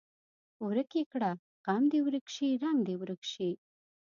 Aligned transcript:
ورک 0.67 0.89
یې 0.99 1.03
کړه 1.11 1.31
غم 1.65 1.83
دې 1.91 1.99
ورک 2.05 2.25
شي 2.35 2.49
رنګ 2.63 2.79
دې 2.87 2.93
یې 2.95 2.99
ورک 3.01 3.21
شي. 3.33 3.51